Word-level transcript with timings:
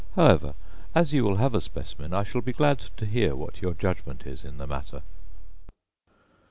However, 0.15 0.55
as 0.95 1.13
you 1.13 1.23
will 1.23 1.35
have 1.35 1.53
a 1.53 1.61
specimen, 1.61 2.11
I 2.11 2.23
shall 2.23 2.41
be 2.41 2.53
glad 2.53 2.79
to 2.97 3.05
hear 3.05 3.35
what 3.35 3.61
your 3.61 3.75
judgment 3.75 4.25
is 4.25 4.43
in 4.43 4.57
the 4.57 4.65
matter. 4.65 5.03